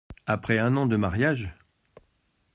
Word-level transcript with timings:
Après 0.25 0.57
un 0.57 0.77
an 0.77 0.87
de 0.87 0.95
mariage! 0.95 1.53